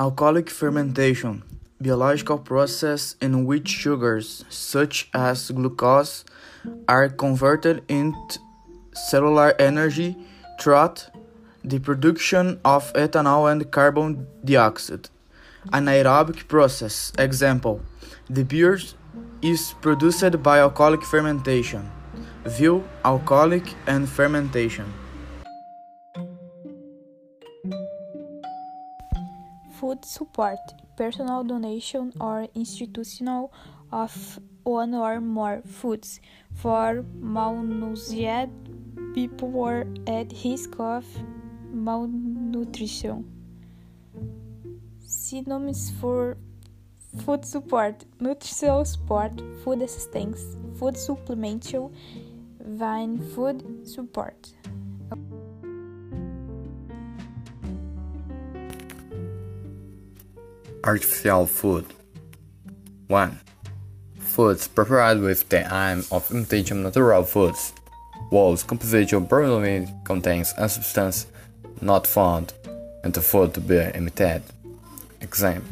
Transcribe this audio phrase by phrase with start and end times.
[0.00, 1.42] Alcoholic fermentation,
[1.78, 6.24] biological process in which sugars, such as glucose,
[6.88, 8.38] are converted into
[8.94, 10.16] cellular energy
[10.58, 10.88] through
[11.62, 15.10] the production of ethanol and carbon dioxide.
[15.68, 17.82] Anaerobic process, example,
[18.30, 18.78] the beer
[19.42, 21.90] is produced by alcoholic fermentation.
[22.46, 24.90] View alcoholic and fermentation.
[29.80, 30.58] Food support,
[30.98, 33.50] personal donation or institutional
[33.90, 36.20] of one or more foods
[36.54, 38.50] for malnourished
[39.14, 41.06] people or at risk of
[41.72, 43.24] malnutrition.
[44.98, 46.36] Synonyms for
[47.24, 49.32] food support, nutritional support,
[49.64, 51.90] food assistance, food supplementation,
[52.60, 54.52] vine food support.
[60.82, 61.84] Artificial food
[63.08, 63.38] 1.
[64.18, 67.74] Foods prepared with the aim of imitating natural foods.
[68.30, 71.26] Whose composition probably contains a substance
[71.82, 72.54] not found
[73.04, 74.42] in the food to be imitated.
[75.20, 75.70] Example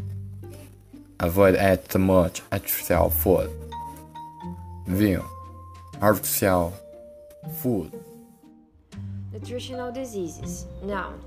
[1.21, 3.51] Avoid eating too much artificial food.
[4.89, 5.25] View
[6.03, 6.75] Artificial
[7.63, 7.93] food.
[9.33, 10.67] Nutritional diseases.
[10.83, 11.19] Noun.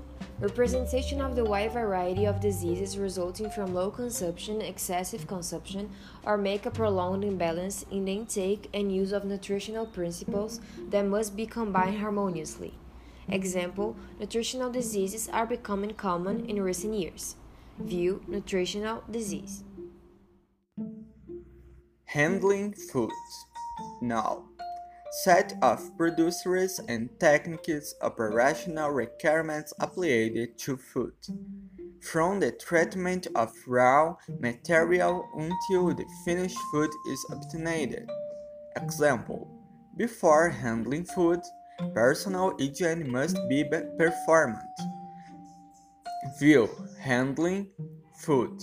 [0.42, 5.88] Representation of the wide variety of diseases resulting from low consumption, excessive consumption,
[6.24, 11.36] or make a prolonged imbalance in the intake and use of nutritional principles that must
[11.36, 12.74] be combined harmoniously.
[13.28, 17.36] Example, nutritional diseases are becoming common in recent years.
[17.78, 19.62] View nutritional disease.
[22.06, 23.46] Handling foods.
[24.00, 24.46] Now,
[25.12, 31.12] set of producers and techniques operational requirements applied to food,
[32.00, 38.08] from the treatment of raw material until the finished food is obtained.
[38.76, 39.46] Example,
[39.98, 41.40] before handling food,
[41.92, 43.64] personal hygiene must be
[43.98, 44.56] performed.
[46.38, 47.68] View handling
[48.16, 48.62] food.